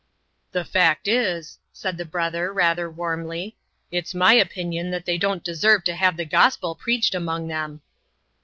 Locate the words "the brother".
1.99-2.51